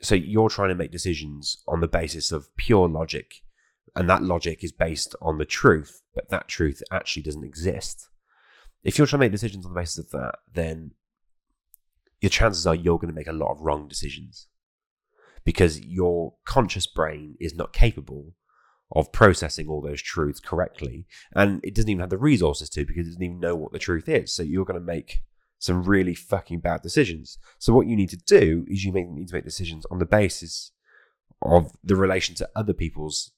[0.00, 3.43] So you're trying to make decisions on the basis of pure logic,
[3.96, 8.08] and that logic is based on the truth, but that truth actually doesn't exist.
[8.82, 10.92] If you're trying to make decisions on the basis of that, then
[12.20, 14.48] your chances are you're going to make a lot of wrong decisions
[15.44, 18.34] because your conscious brain is not capable
[18.92, 21.06] of processing all those truths correctly.
[21.34, 23.78] And it doesn't even have the resources to because it doesn't even know what the
[23.78, 24.34] truth is.
[24.34, 25.20] So you're going to make
[25.58, 27.38] some really fucking bad decisions.
[27.58, 30.72] So what you need to do is you need to make decisions on the basis
[31.42, 33.32] of the relation to other people's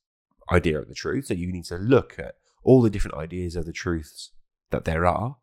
[0.50, 1.26] idea of the truth.
[1.26, 4.32] So you need to look at all the different ideas of the truths
[4.70, 5.36] that there are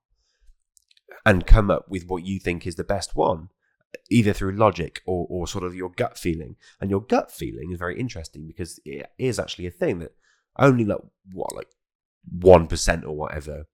[1.26, 3.50] and come up with what you think is the best one,
[4.10, 6.56] either through logic or, or sort of your gut feeling.
[6.82, 10.16] And your gut feeling is very interesting because it is actually a thing that
[10.60, 11.00] only like
[11.32, 11.70] what like
[12.30, 13.66] one percent or whatever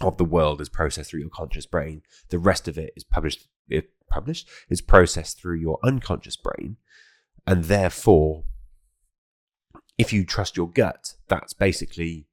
[0.00, 2.02] of the world is processed through your conscious brain.
[2.30, 6.76] The rest of it is published, it published, is processed through your unconscious brain.
[7.46, 8.44] And therefore,
[9.98, 12.26] if you trust your gut, that's basically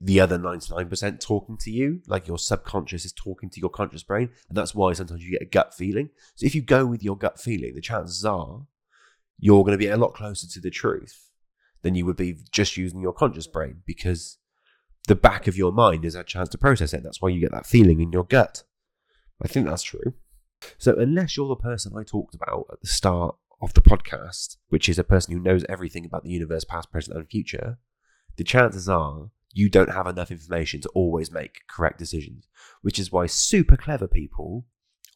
[0.00, 2.02] the other 99% talking to you.
[2.06, 4.30] Like your subconscious is talking to your conscious brain.
[4.48, 6.10] And that's why sometimes you get a gut feeling.
[6.34, 8.66] So if you go with your gut feeling, the chances are
[9.38, 11.30] you're going to be a lot closer to the truth
[11.82, 14.38] than you would be just using your conscious brain because
[15.08, 17.02] the back of your mind is a chance to process it.
[17.02, 18.64] That's why you get that feeling in your gut.
[19.42, 20.14] I think that's true.
[20.76, 24.88] So, unless you're the person I talked about at the start of the podcast, which
[24.88, 27.78] is a person who knows everything about the universe, past, present, and future,
[28.36, 32.48] the chances are you don't have enough information to always make correct decisions,
[32.82, 34.66] which is why super clever people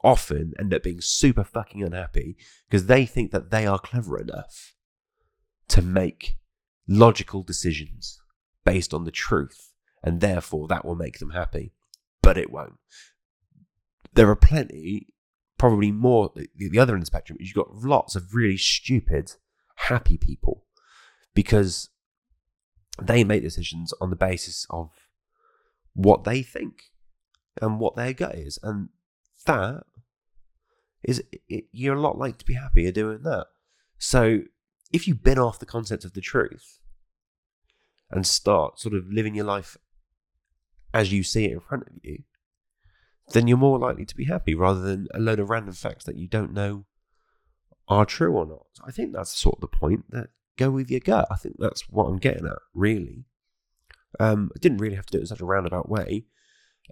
[0.03, 2.37] often end up being super fucking unhappy
[2.69, 4.75] because they think that they are clever enough
[5.69, 6.37] to make
[6.87, 8.21] logical decisions
[8.65, 9.73] based on the truth
[10.03, 11.73] and therefore that will make them happy.
[12.23, 12.75] But it won't.
[14.13, 15.09] There are plenty,
[15.65, 16.31] probably more.
[16.57, 19.33] The other end of the spectrum is you've got lots of really stupid,
[19.77, 20.67] happy people
[21.35, 21.89] because
[23.01, 24.91] they make decisions on the basis of
[25.95, 26.91] what they think
[27.63, 28.91] and what their gut is, and
[29.47, 29.85] that
[31.03, 33.47] is it, you're a lot like to be happier doing that.
[33.97, 34.41] So
[34.93, 36.79] if you bin off the concept of the truth
[38.11, 39.79] and start sort of living your life
[40.93, 42.25] as you see it in front of you,
[43.33, 46.17] then you're more likely to be happy rather than a load of random facts that
[46.17, 46.85] you don't know
[47.89, 48.67] are true or not.
[48.87, 51.27] I think that's sort of the point that go with your gut.
[51.31, 53.25] I think that's what I'm getting at, really.
[54.21, 56.27] Um, I didn't really have to do it in such a roundabout way.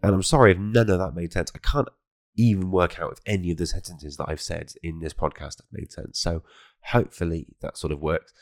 [0.03, 1.53] And I'm sorry if none of that made sense.
[1.55, 1.89] I can't
[2.37, 5.67] even work out if any of the sentences that I've said in this podcast have
[5.71, 6.19] made sense.
[6.19, 6.43] So
[6.85, 8.33] hopefully that sort of worked.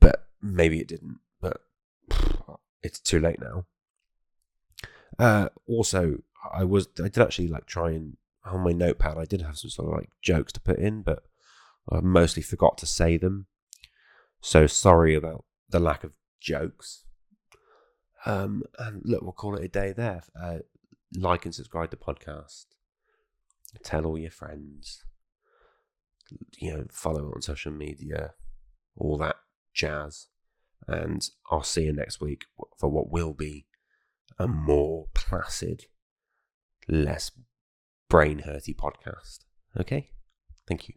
[0.00, 1.18] But maybe it didn't.
[1.40, 1.62] But
[2.82, 3.66] it's too late now.
[5.18, 6.18] Uh, also,
[6.52, 9.70] I was I did actually like try and on my notepad I did have some
[9.70, 11.22] sort of like jokes to put in, but
[11.90, 13.46] I mostly forgot to say them.
[14.40, 17.04] So sorry about the lack of jokes.
[18.26, 20.22] Um, and look, we'll call it a day there.
[20.40, 20.58] Uh,
[21.16, 22.66] like and subscribe to the podcast.
[23.82, 25.04] Tell all your friends.
[26.58, 28.34] You know, follow on social media,
[28.96, 29.36] all that
[29.74, 30.28] jazz.
[30.86, 32.44] And I'll see you next week
[32.78, 33.66] for what will be
[34.38, 35.86] a more placid,
[36.88, 37.30] less
[38.08, 39.40] brain hurty podcast.
[39.78, 40.10] Okay?
[40.66, 40.94] Thank you.